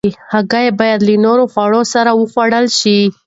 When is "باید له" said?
0.79-1.15